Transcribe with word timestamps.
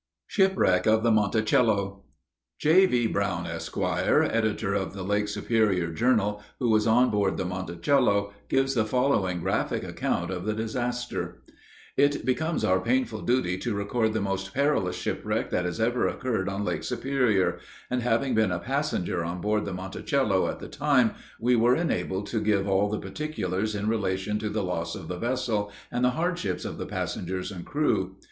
SHIPWRECK 0.29 0.87
OF 0.87 1.03
THE 1.03 1.11
MONTICELLO. 1.11 2.01
J.V. 2.57 3.05
Brown, 3.05 3.45
Esq., 3.45 3.77
Editor 3.77 4.73
of 4.73 4.93
the 4.93 5.03
Lake 5.03 5.27
Superior 5.27 5.91
Journal, 5.91 6.41
who 6.57 6.71
was 6.71 6.87
on 6.87 7.11
board 7.11 7.37
the 7.37 7.45
Monticello, 7.45 8.33
gives 8.49 8.73
the 8.73 8.83
following 8.83 9.41
graphic 9.41 9.83
account 9.83 10.31
of 10.31 10.43
the 10.43 10.55
disaster: 10.55 11.43
It 11.95 12.25
becomes 12.25 12.63
our 12.65 12.79
painful 12.79 13.21
duty 13.21 13.59
to 13.59 13.75
record 13.75 14.13
the 14.13 14.21
most 14.21 14.55
perilous 14.55 14.95
shipwreck 14.95 15.51
that 15.51 15.65
has 15.65 15.79
ever 15.79 16.07
occurred 16.07 16.49
on 16.49 16.65
Lake 16.65 16.83
Superior, 16.83 17.59
and 17.91 18.01
having 18.01 18.33
been 18.33 18.51
a 18.51 18.57
passenger 18.57 19.23
on 19.23 19.39
board 19.39 19.65
the 19.65 19.71
Monticello 19.73 20.47
at 20.47 20.57
the 20.57 20.67
time, 20.67 21.13
we 21.39 21.53
are 21.55 21.75
enabled 21.75 22.25
to 22.29 22.41
give 22.41 22.67
all 22.67 22.89
the 22.89 22.97
particulars 22.99 23.75
in 23.75 23.87
relation 23.87 24.39
to 24.39 24.49
the 24.49 24.63
loss 24.63 24.95
of 24.95 25.07
the 25.09 25.19
vessel, 25.19 25.71
and 25.91 26.03
the 26.03 26.09
hardships 26.17 26.65
of 26.65 26.79
the 26.79 26.87
passengers 26.87 27.51
and 27.51 27.67
crew. 27.67 28.15